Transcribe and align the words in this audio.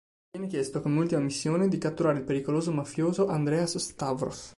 Gli 0.31 0.37
viene 0.39 0.51
chiesto, 0.51 0.81
come 0.81 0.97
ultima 0.97 1.21
missione, 1.21 1.67
di 1.67 1.77
catturare 1.77 2.17
il 2.17 2.23
pericoloso 2.23 2.71
mafioso 2.71 3.27
Andreas 3.27 3.77
Stavros. 3.77 4.49